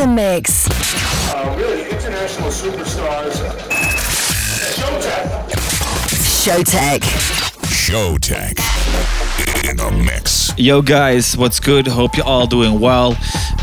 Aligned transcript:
in 0.00 0.08
the 0.08 0.14
mix. 0.14 0.68
Uh, 1.32 1.54
really, 1.58 1.88
international 1.90 2.50
superstars. 2.50 3.34
Showtek. 4.76 5.50
Showtek. 6.44 7.00
Showtek 7.66 8.75
in 9.68 9.76
the 9.76 9.90
mix. 9.90 10.56
Yo, 10.56 10.80
guys, 10.80 11.36
what's 11.36 11.58
good? 11.58 11.88
Hope 11.88 12.16
you're 12.16 12.26
all 12.26 12.46
doing 12.46 12.78
well. 12.78 13.16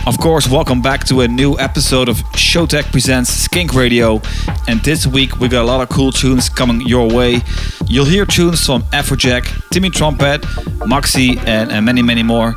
Of 0.05 0.17
course, 0.19 0.49
welcome 0.49 0.81
back 0.81 1.05
to 1.05 1.21
a 1.21 1.27
new 1.27 1.57
episode 1.57 2.09
of 2.09 2.17
Showtek 2.33 2.91
Presents 2.91 3.29
Skink 3.29 3.73
Radio. 3.73 4.21
And 4.67 4.81
this 4.81 5.07
week, 5.07 5.39
we 5.39 5.47
got 5.47 5.63
a 5.63 5.67
lot 5.67 5.81
of 5.81 5.87
cool 5.89 6.11
tunes 6.11 6.49
coming 6.49 6.81
your 6.81 7.07
way. 7.09 7.41
You'll 7.87 8.05
hear 8.05 8.25
tunes 8.25 8.65
from 8.65 8.83
Afrojack, 8.91 9.69
Timmy 9.69 9.89
Trumpet, 9.89 10.45
Moxie, 10.85 11.37
and, 11.39 11.71
and 11.71 11.85
many, 11.85 12.01
many 12.01 12.23
more. 12.23 12.55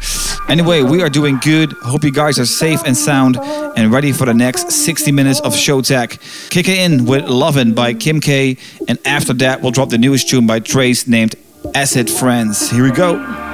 Anyway, 0.48 0.82
we 0.82 1.02
are 1.02 1.08
doing 1.08 1.38
good. 1.38 1.72
Hope 1.82 2.02
you 2.02 2.10
guys 2.10 2.38
are 2.40 2.46
safe 2.46 2.82
and 2.84 2.96
sound 2.96 3.38
and 3.40 3.92
ready 3.92 4.10
for 4.10 4.26
the 4.26 4.34
next 4.34 4.72
60 4.72 5.12
minutes 5.12 5.40
of 5.40 5.54
Showtek. 5.54 6.50
Kick 6.50 6.68
it 6.68 6.78
in 6.78 7.04
with 7.04 7.28
Lovin' 7.28 7.74
by 7.74 7.94
Kim 7.94 8.20
K. 8.20 8.56
And 8.88 8.98
after 9.04 9.32
that, 9.34 9.62
we'll 9.62 9.72
drop 9.72 9.90
the 9.90 9.98
newest 9.98 10.28
tune 10.28 10.46
by 10.46 10.58
Trace 10.58 11.06
named 11.06 11.36
Acid 11.74 12.10
Friends. 12.10 12.70
Here 12.70 12.82
we 12.82 12.90
go. 12.90 13.45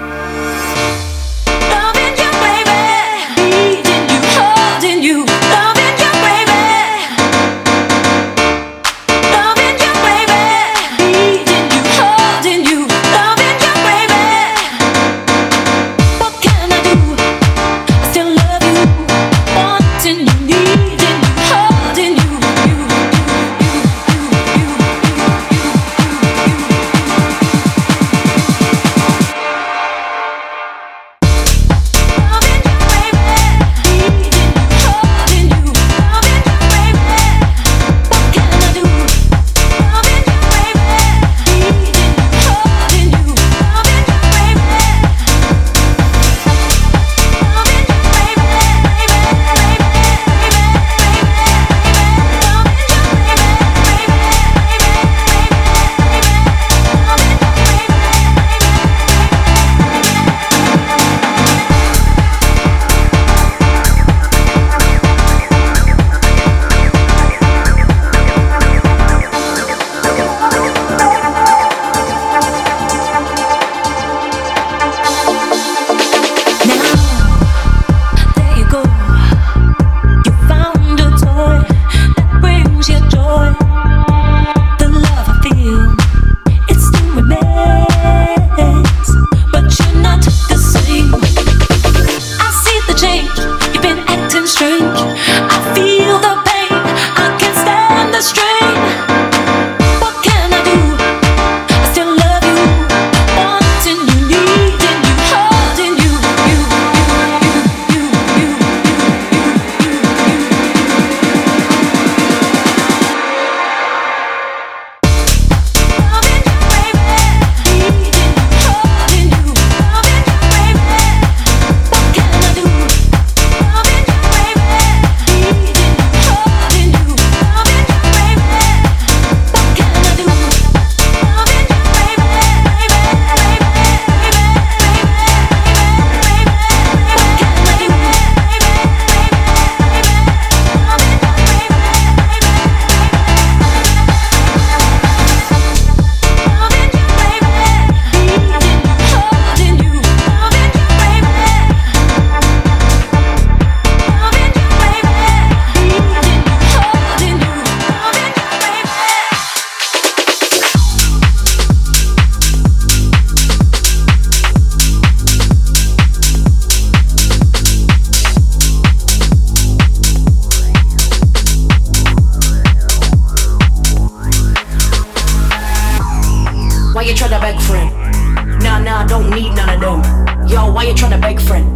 Yo, 180.53 180.71
why 180.71 180.85
you 180.85 180.93
tryna 180.93 181.19
beg 181.19 181.41
friend? 181.41 181.67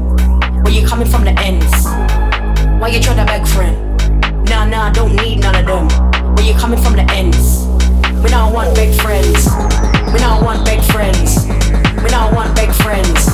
Where 0.62 0.70
you 0.70 0.87
coming 0.87 1.09
from 1.09 1.25
the 1.25 1.31
ends? 1.41 1.87
Why 2.78 2.88
you 2.88 3.00
tryna 3.00 3.25
beg 3.25 3.47
friend? 3.48 3.75
Nah, 4.50 4.66
nah, 4.66 4.91
don't 4.91 5.16
need 5.16 5.41
none 5.41 5.56
of 5.56 5.64
them. 5.64 5.88
Where 6.34 6.44
you 6.44 6.53
coming 6.53 6.78
from 6.82 6.92
the 6.92 7.10
ends? 7.10 7.64
We 8.22 8.28
don't 8.28 8.53
want 8.53 8.75
big 8.76 8.94
friends. 9.00 9.48
We 10.12 10.19
don't 10.19 10.44
want 10.44 10.66
big 10.66 10.82
friends. 10.92 11.47
We 12.03 12.10
don't 12.10 12.34
want 12.34 12.54
big 12.54 12.70
friends. 12.70 13.31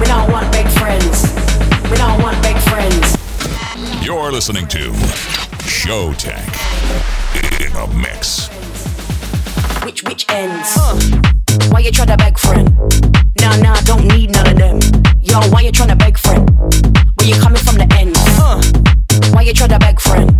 We 0.00 0.06
don't 0.06 0.28
want 0.32 0.50
big 0.50 0.66
friends. 0.66 1.30
We 1.88 1.96
don't 1.96 2.20
want 2.20 2.42
big 2.42 2.58
friends. 2.58 3.16
You're 4.04 4.32
listening 4.32 4.66
to 4.66 4.90
Showtek 5.62 6.42
in 7.38 7.76
a 7.76 7.86
mix. 7.94 8.48
Which 9.84 10.02
which 10.02 10.28
ends? 10.28 11.41
Why 11.70 11.80
you 11.80 11.90
try 11.90 12.06
to 12.06 12.16
beg 12.16 12.38
friend? 12.38 12.68
Nah, 13.40 13.56
nah, 13.56 13.80
don't 13.82 14.06
need 14.06 14.30
none 14.30 14.46
of 14.46 14.56
them. 14.56 14.80
Yo, 15.20 15.40
why 15.50 15.60
you 15.60 15.72
tryna 15.72 15.98
beg 15.98 16.18
friend? 16.18 16.48
When 17.16 17.28
you 17.28 17.36
coming 17.40 17.62
from 17.62 17.76
the 17.76 17.86
end? 17.98 18.16
Why 19.34 19.42
you 19.42 19.52
try 19.52 19.66
beg 19.66 20.00
friend? 20.00 20.30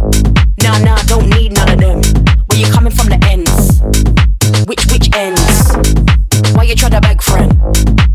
Nah, 0.62 0.78
nah, 0.78 0.96
don't 1.06 1.28
need 1.30 1.52
none 1.52 1.70
of 1.70 1.78
them. 1.78 2.00
When 2.48 2.58
you 2.60 2.66
coming 2.66 2.92
from 2.92 3.08
the 3.08 3.18
ends? 3.30 3.80
Which 4.66 4.84
which 4.92 5.08
ends? 5.14 5.72
Why 6.54 6.64
you 6.64 6.74
try 6.74 6.88
beg 7.00 7.22
friend? 7.22 7.52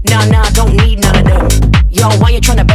Nah, 0.10 0.26
nah, 0.26 0.50
don't 0.52 0.76
need 0.76 1.00
none 1.00 1.18
of 1.18 1.26
them. 1.26 1.72
Yo, 1.90 2.10
why 2.20 2.30
you 2.30 2.42
tryna 2.42 2.67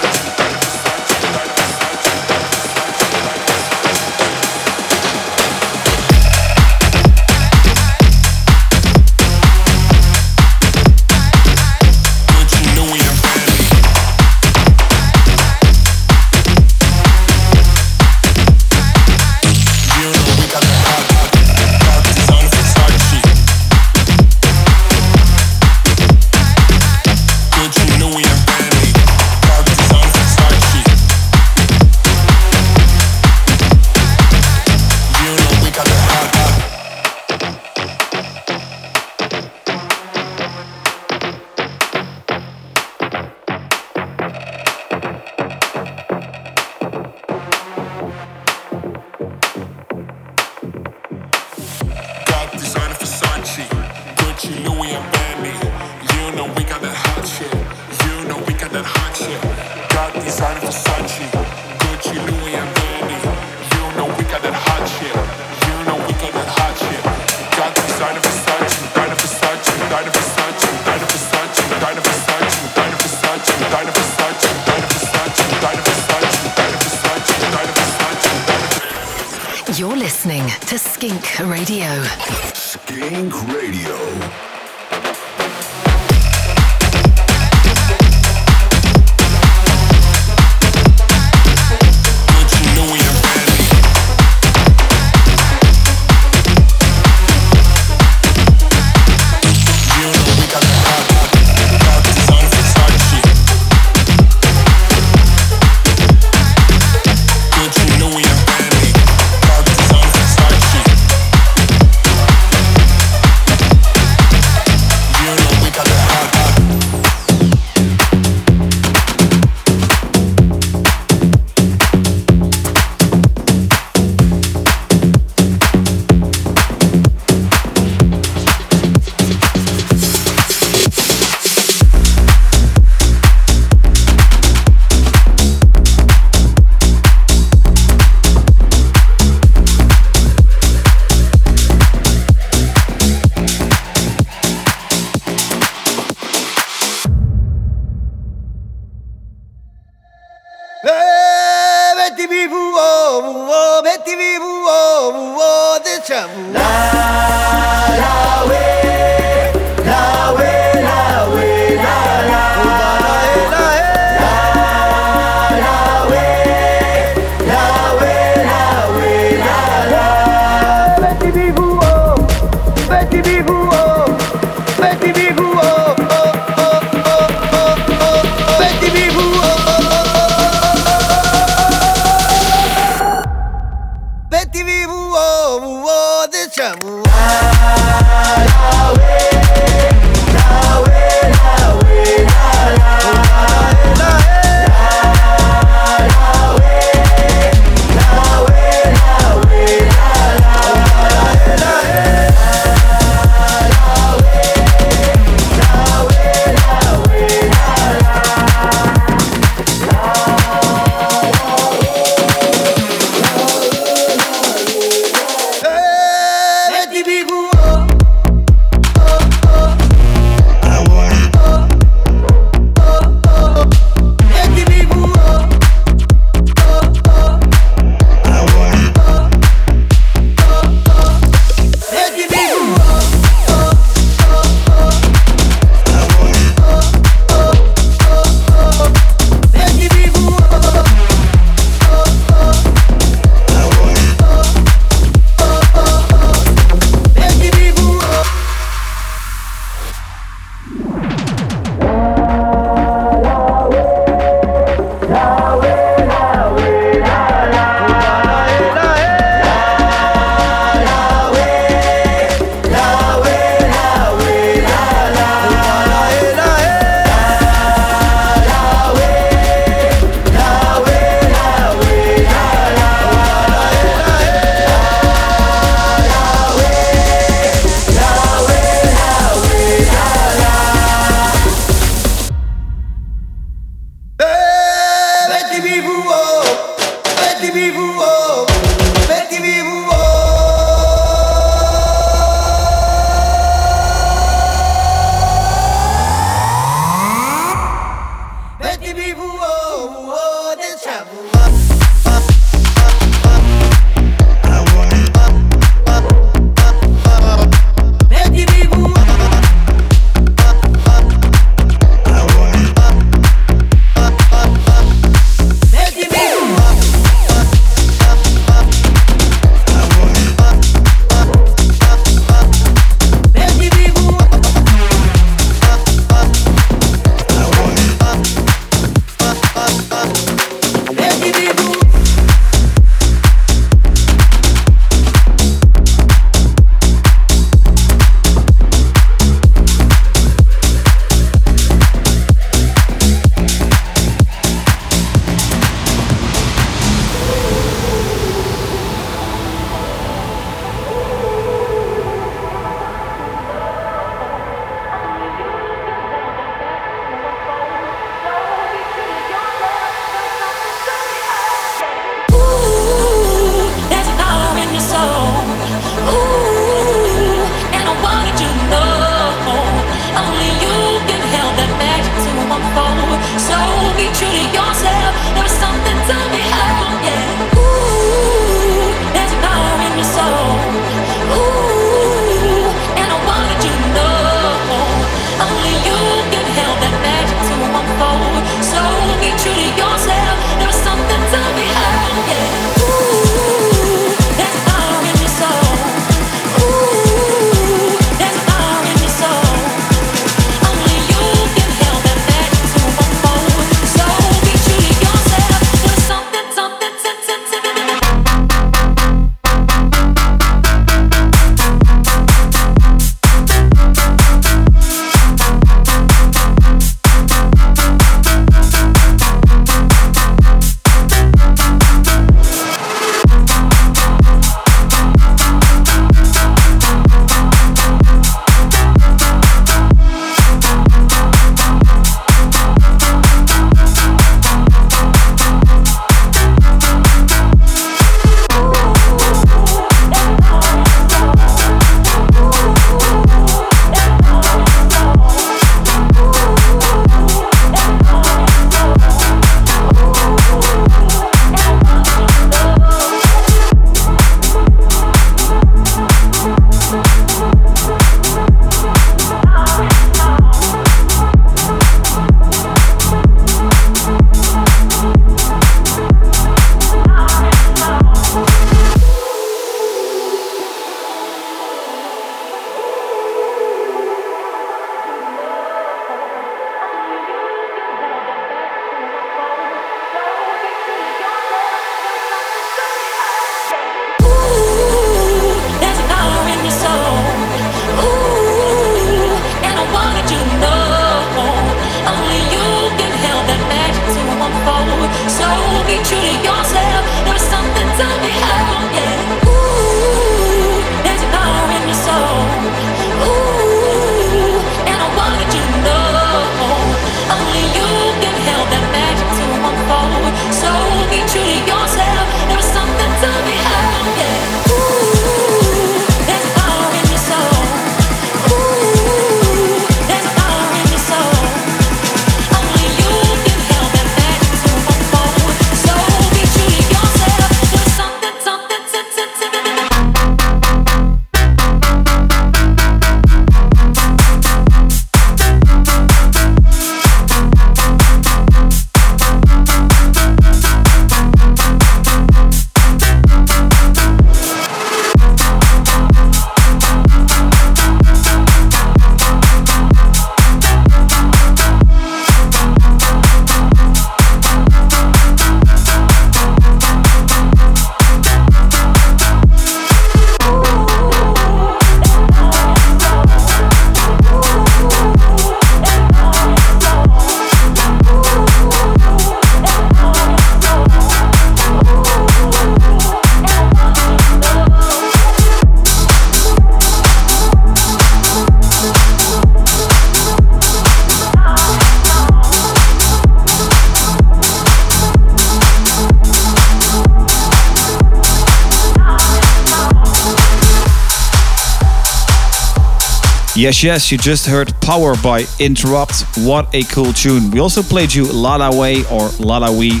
Yes, 593.70 593.84
yes, 593.84 594.10
you 594.10 594.18
just 594.18 594.46
heard 594.46 594.74
Power 594.80 595.14
by 595.22 595.44
Interrupt. 595.60 596.24
What 596.38 596.74
a 596.74 596.82
cool 596.82 597.12
tune. 597.12 597.52
We 597.52 597.60
also 597.60 597.84
played 597.84 598.12
you 598.12 598.24
La 598.24 598.56
La 598.56 598.76
Way 598.76 599.04
or 599.04 599.28
Lala 599.38 599.66
La 599.66 599.70
We. 599.70 600.00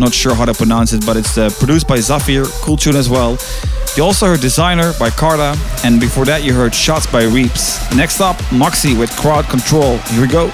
Not 0.00 0.12
sure 0.12 0.34
how 0.34 0.44
to 0.44 0.52
pronounce 0.52 0.92
it, 0.92 1.06
but 1.06 1.16
it's 1.16 1.38
uh, 1.38 1.48
produced 1.60 1.86
by 1.86 1.98
Zafir. 2.00 2.44
Cool 2.62 2.76
tune 2.76 2.96
as 2.96 3.08
well. 3.08 3.38
You 3.96 4.02
also 4.02 4.26
heard 4.26 4.40
Designer 4.40 4.92
by 4.98 5.10
Carta, 5.10 5.56
and 5.84 6.00
before 6.00 6.24
that, 6.24 6.42
you 6.42 6.54
heard 6.54 6.74
Shots 6.74 7.06
by 7.06 7.22
Reeps. 7.22 7.94
Next 7.94 8.20
up, 8.20 8.36
Moxie 8.50 8.96
with 8.96 9.12
Crowd 9.12 9.44
Control. 9.44 9.98
Here 9.98 10.20
we 10.20 10.26
go. 10.26 10.50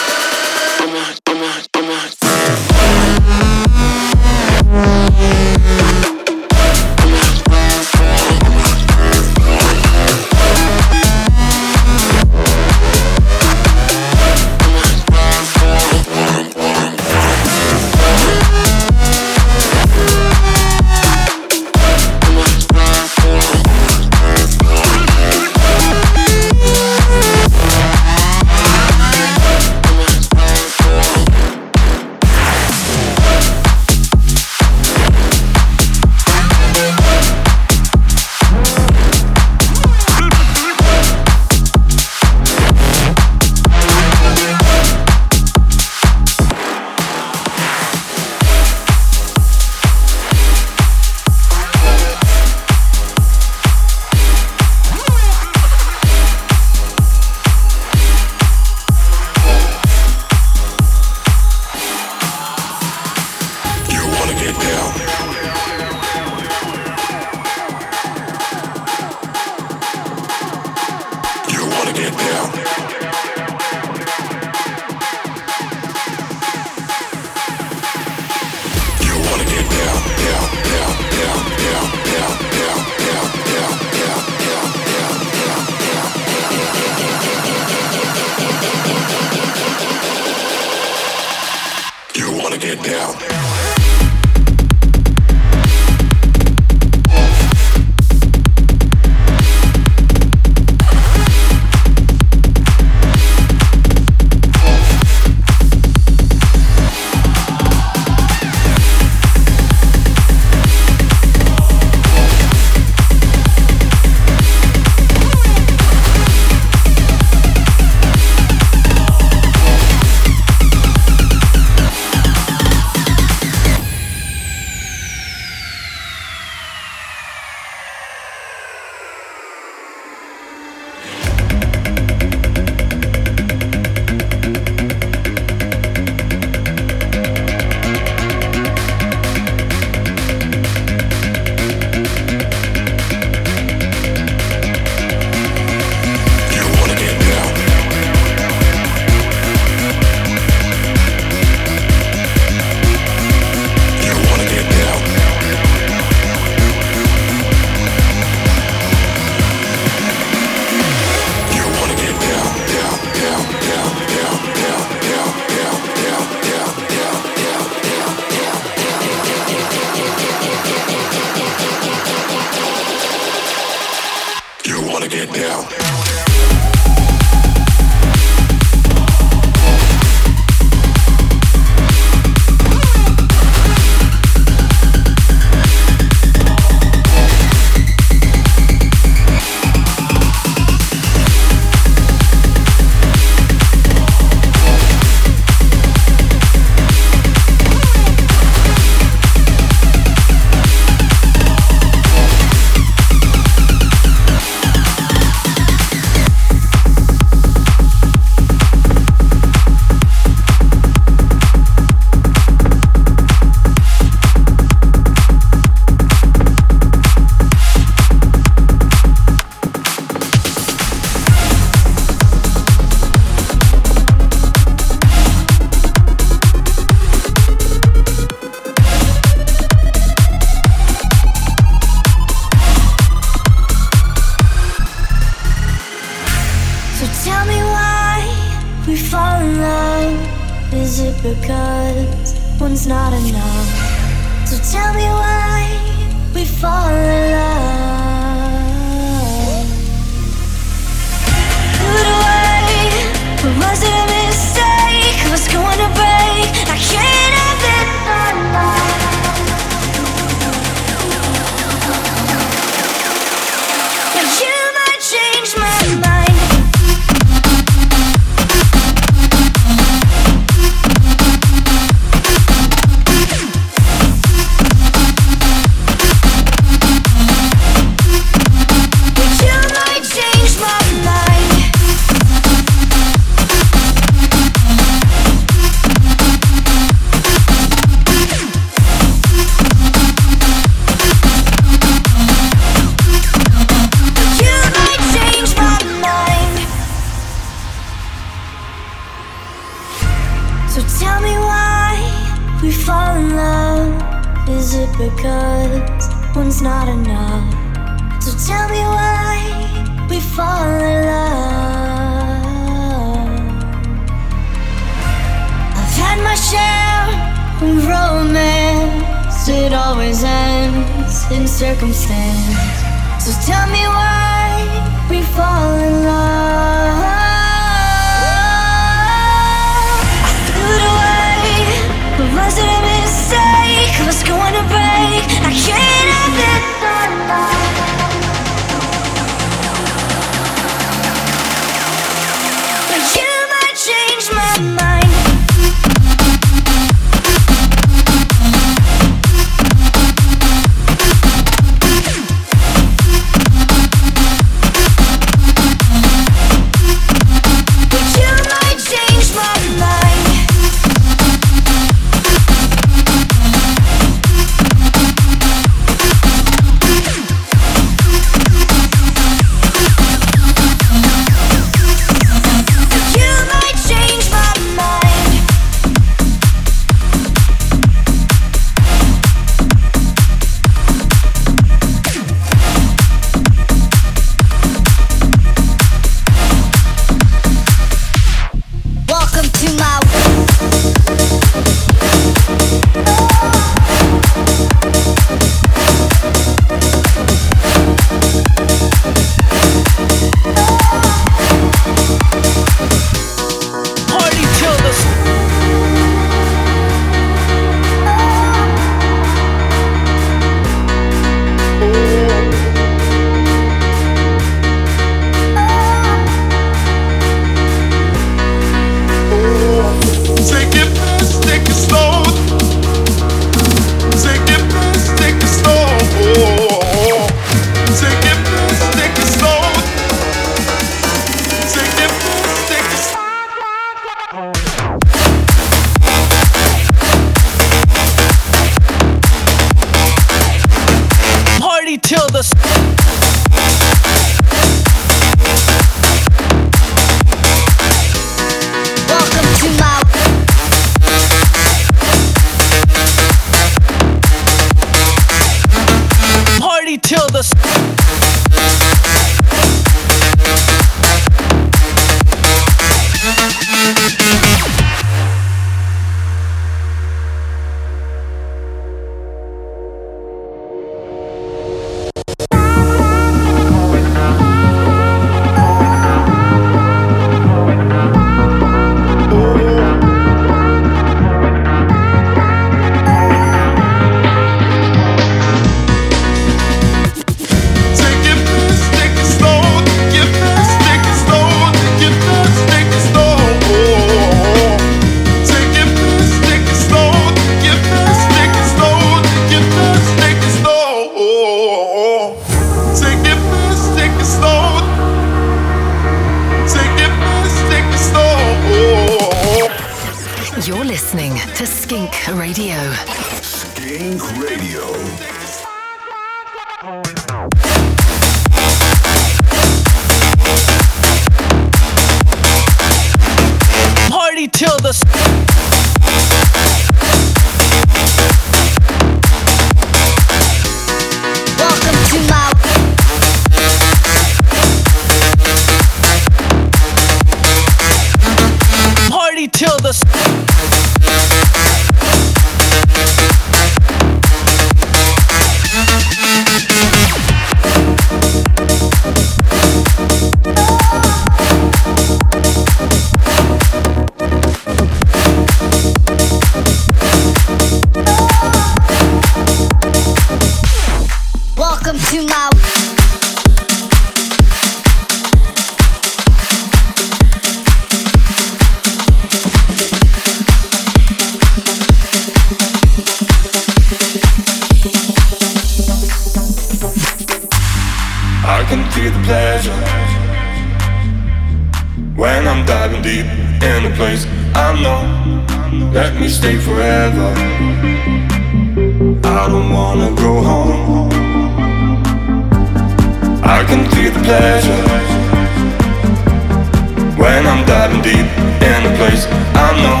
Diving 597.76 598.00
deep 598.00 598.26
in 598.70 598.80
a 598.90 598.92
place 598.96 599.26
I 599.66 599.68
know. 599.82 600.00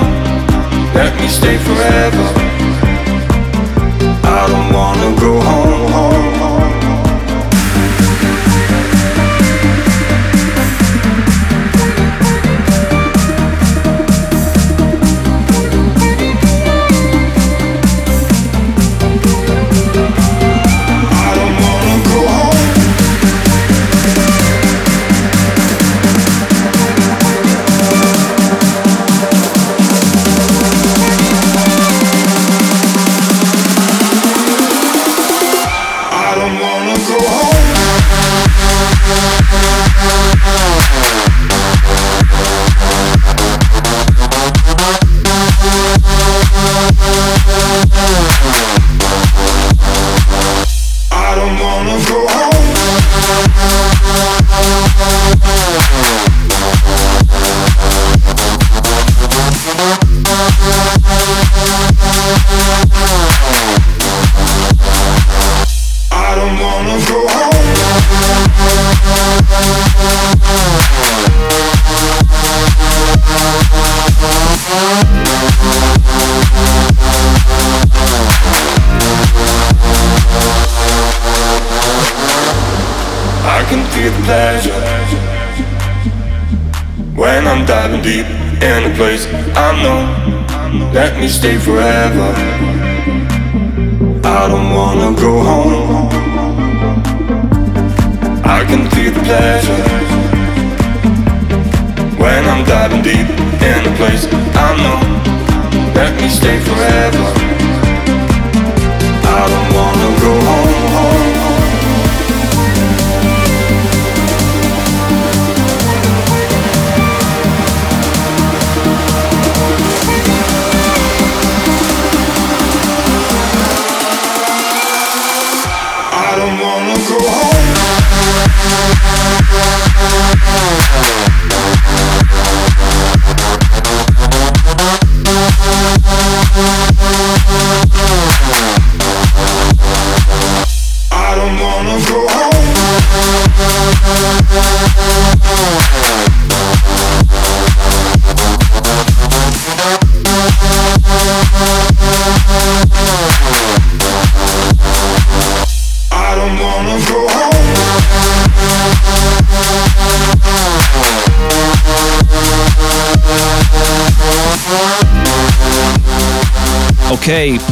Let 0.94 1.12
me 1.20 1.28
stay 1.28 1.58
forever. 1.58 2.26
I 4.36 4.42
don't 4.50 4.68
wanna 4.72 5.20
go 5.20 5.40
home. 5.42 5.66
home, 5.66 5.75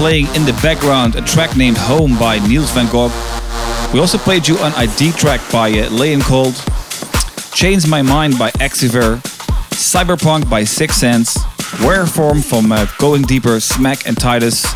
playing 0.05 0.26
in 0.34 0.44
the 0.44 0.52
background 0.62 1.16
a 1.16 1.22
track 1.22 1.57
named 1.57 1.78
Home 1.78 2.18
by 2.18 2.38
Niels 2.46 2.70
van 2.72 2.92
Gogh. 2.92 3.09
We 3.90 4.00
also 4.00 4.18
played 4.18 4.46
you 4.46 4.59
an 4.59 4.74
ID 4.74 5.12
track 5.12 5.40
by 5.50 5.70
uh, 5.70 5.88
Leon 5.88 6.20
Cold, 6.20 6.62
Change 7.55 7.86
My 7.86 8.02
Mind 8.02 8.38
by 8.38 8.50
Exiver, 8.61 9.16
Cyberpunk 9.70 10.50
by 10.50 10.62
Six 10.62 10.96
Sense, 10.96 11.38
Wareform 11.80 12.44
from 12.44 12.70
uh, 12.70 12.86
Going 12.98 13.22
Deeper, 13.22 13.59
Smack 13.61 14.07
and 14.07 14.14
Titus, 14.14 14.66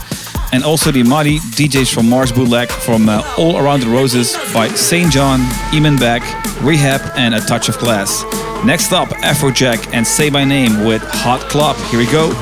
and 0.54 0.64
also 0.64 0.90
the 0.90 1.02
Mighty 1.02 1.40
DJs 1.40 1.92
from 1.92 2.08
Mars 2.08 2.32
Bootleg 2.32 2.70
from 2.70 3.10
uh, 3.10 3.22
All 3.36 3.58
Around 3.58 3.80
the 3.80 3.90
Roses 3.90 4.34
by 4.54 4.68
St. 4.68 5.12
John, 5.12 5.40
Eamon 5.72 6.00
Beck, 6.00 6.22
Rehab, 6.62 7.02
and 7.16 7.34
A 7.34 7.40
Touch 7.40 7.68
of 7.68 7.76
Class. 7.76 8.24
Next 8.64 8.94
up, 8.94 9.10
Afrojack 9.10 9.92
and 9.92 10.06
Say 10.06 10.30
My 10.30 10.44
Name 10.44 10.86
with 10.86 11.02
Hot 11.02 11.42
Club. 11.50 11.76
Here 11.90 11.98
we 11.98 12.06
go. 12.10 12.32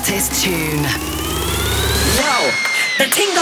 Hottest 0.00 0.42
tune. 0.42 0.82
The 2.98 3.06
ting 3.10 3.34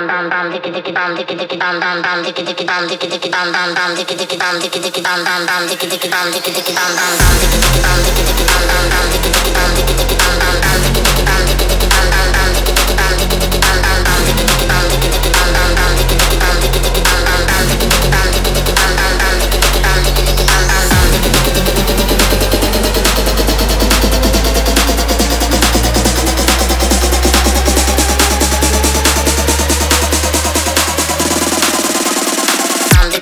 dam 0.00 0.30
dam 0.30 0.30
dam 0.30 0.50
diki 0.52 0.70
diki 0.72 0.92
dam 0.92 1.14
diki 1.14 1.34
diki 1.36 1.56
dam 1.58 1.80
dam 1.80 2.00
dam 2.02 2.22
diki 2.24 2.42
diki 2.44 2.64
dam 2.64 2.86
diki 2.88 3.06
diki 3.10 3.28
dam 3.30 3.52
dam 3.52 3.74
dam 3.74 3.94
diki 3.96 4.14
diki 4.16 4.36
dam 4.38 4.58
diki 4.60 4.80
diki 4.80 5.02
dam 5.02 5.24
dam 5.24 5.44
dam 5.46 5.66
diki 5.68 5.86
diki 5.90 6.08
dam 6.08 6.30
diki 6.32 6.50
diki 6.54 6.72
dam 6.72 6.94
dam 6.96 7.12
dam 7.20 7.32
diki 7.40 7.58
diki 7.60 7.80
dam 7.84 7.96
diki 8.04 8.22
diki 8.24 8.44
dam 8.48 8.62
dam 8.68 8.88
dam 8.88 8.89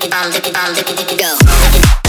bum, 0.08 0.30
dicky 0.30 0.50
bum, 0.50 0.74
dicky 0.74 0.94
dicky 0.94 1.16
go. 1.16 2.07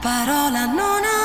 Parola 0.00 0.64
non 0.64 1.04
ha 1.04 1.19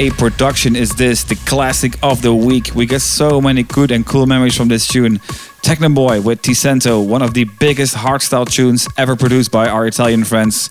a 0.00 0.10
production 0.12 0.76
is 0.76 0.92
this? 0.92 1.24
The 1.24 1.34
classic 1.44 1.92
of 2.02 2.22
the 2.22 2.34
week. 2.34 2.74
We 2.74 2.86
get 2.86 3.02
so 3.02 3.38
many 3.38 3.62
good 3.62 3.90
and 3.90 4.06
cool 4.06 4.26
memories 4.26 4.56
from 4.56 4.68
this 4.68 4.88
tune. 4.88 5.18
Technoboy 5.60 6.24
with 6.24 6.40
Ticento, 6.40 7.06
one 7.06 7.20
of 7.20 7.34
the 7.34 7.44
biggest 7.44 7.96
hardstyle 7.96 8.50
tunes 8.50 8.88
ever 8.96 9.14
produced 9.14 9.52
by 9.52 9.68
our 9.68 9.86
Italian 9.86 10.24
friends. 10.24 10.70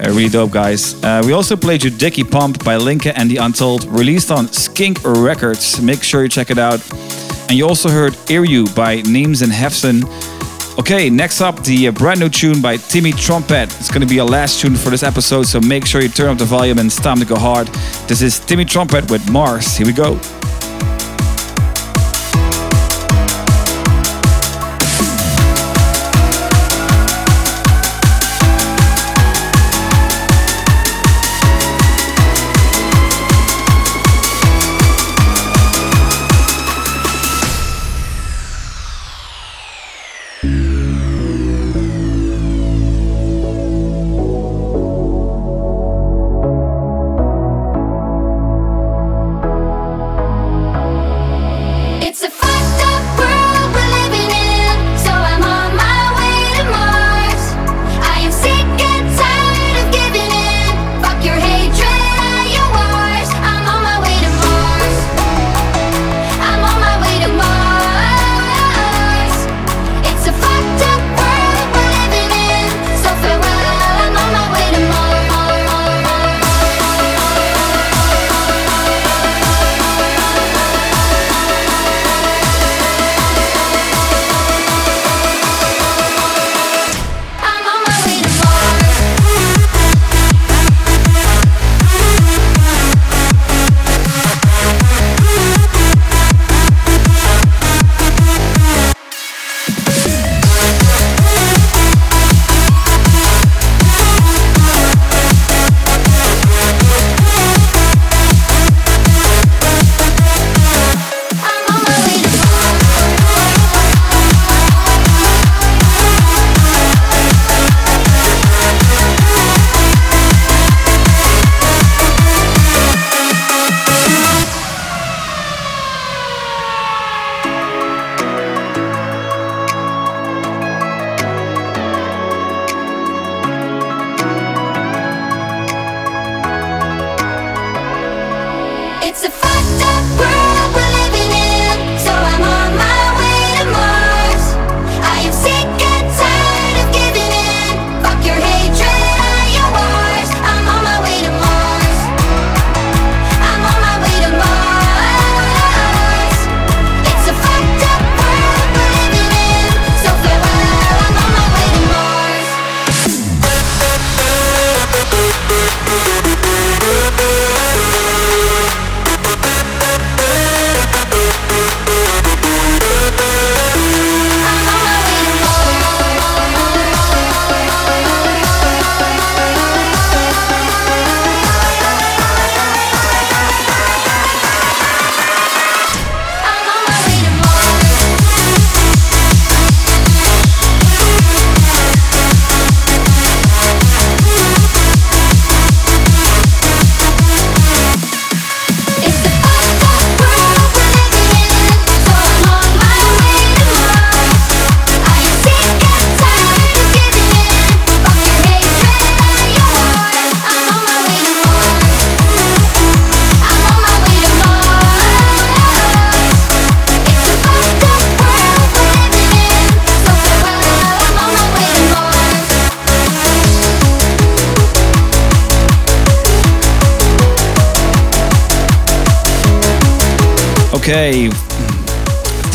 Uh, 0.00 0.10
really 0.10 0.28
dope, 0.28 0.52
guys. 0.52 0.94
Uh, 1.02 1.22
we 1.26 1.32
also 1.32 1.56
played 1.56 1.82
you 1.82 1.90
Dicky 1.90 2.22
Pump 2.22 2.64
by 2.64 2.76
Linke 2.76 3.06
and 3.06 3.28
the 3.28 3.38
Untold, 3.38 3.84
released 3.86 4.30
on 4.30 4.46
Skink 4.46 4.98
Records. 5.04 5.82
Make 5.82 6.04
sure 6.04 6.22
you 6.22 6.28
check 6.28 6.52
it 6.52 6.58
out. 6.58 6.80
And 7.48 7.58
you 7.58 7.66
also 7.66 7.88
heard 7.88 8.16
Ear 8.30 8.44
You 8.44 8.66
by 8.76 9.02
Neems 9.02 9.42
and 9.42 9.50
Hefson. 9.50 10.04
Okay, 10.78 11.10
next 11.10 11.42
up, 11.42 11.62
the 11.64 11.88
uh, 11.88 11.92
brand 11.92 12.18
new 12.18 12.30
tune 12.30 12.62
by 12.62 12.78
Timmy 12.78 13.12
Trumpet. 13.12 13.64
It's 13.78 13.90
going 13.90 14.00
to 14.00 14.06
be 14.06 14.20
our 14.20 14.26
last 14.26 14.58
tune 14.58 14.74
for 14.74 14.88
this 14.88 15.02
episode, 15.02 15.42
so 15.42 15.60
make 15.60 15.84
sure 15.84 16.00
you 16.00 16.08
turn 16.08 16.30
up 16.30 16.38
the 16.38 16.46
volume 16.46 16.78
and 16.78 16.86
it's 16.86 16.96
time 16.96 17.18
to 17.18 17.26
go 17.26 17.36
hard. 17.36 17.66
This 18.08 18.22
is 18.22 18.40
Timmy 18.40 18.64
Trumpet 18.64 19.10
with 19.10 19.30
Mars. 19.30 19.76
Here 19.76 19.86
we 19.86 19.92
go. 19.92 20.18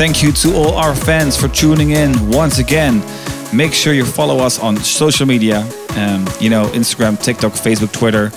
Thank 0.07 0.23
you 0.23 0.31
to 0.31 0.55
all 0.55 0.75
our 0.75 0.95
fans 0.95 1.35
for 1.35 1.49
tuning 1.49 1.89
in 1.89 2.29
once 2.29 2.59
again. 2.59 3.03
Make 3.53 3.73
sure 3.73 3.91
you 3.91 4.05
follow 4.05 4.37
us 4.39 4.57
on 4.57 4.77
social 4.77 5.25
media. 5.25 5.69
Um, 5.97 6.25
you 6.39 6.49
know, 6.49 6.67
Instagram, 6.67 7.21
TikTok, 7.21 7.51
Facebook, 7.51 7.91
Twitter, 7.91 8.31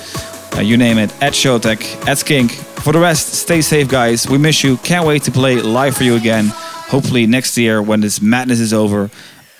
uh, 0.59 0.63
you 0.63 0.77
name 0.77 0.99
it, 0.99 1.13
at 1.23 1.33
Showtek, 1.33 2.09
at 2.09 2.19
Skink. 2.19 2.51
For 2.51 2.93
the 2.93 2.99
rest, 2.99 3.35
stay 3.35 3.61
safe, 3.61 3.89
guys. 3.89 4.29
We 4.29 4.37
miss 4.37 4.65
you. 4.65 4.79
Can't 4.79 5.07
wait 5.07 5.23
to 5.23 5.31
play 5.31 5.63
live 5.63 5.97
for 5.97 6.03
you 6.03 6.17
again. 6.17 6.47
Hopefully 6.49 7.29
next 7.29 7.57
year 7.57 7.81
when 7.81 8.01
this 8.01 8.21
madness 8.21 8.59
is 8.59 8.73
over. 8.73 9.07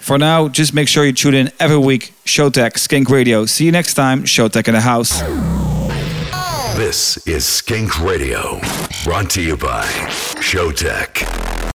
For 0.01 0.19
now, 0.19 0.49
just 0.49 0.75
make 0.75 0.89
sure 0.89 1.05
you 1.05 1.13
tune 1.13 1.35
in 1.35 1.53
every 1.61 1.79
week. 1.79 2.13
Showtek, 2.25 2.77
Skink 2.77 3.09
Radio. 3.09 3.47
See 3.47 3.67
you 3.67 3.71
next 3.71 3.95
time. 3.95 4.25
Showtek 4.25 4.67
in 4.67 4.75
the 4.75 4.81
house. 4.81 5.21
This 6.77 7.25
is 7.29 7.47
Skink 7.47 8.01
Radio, 8.01 8.61
brought 9.05 9.31
to 9.31 9.43
you 9.43 9.57
by 9.57 9.87
Showtek. 10.41 11.30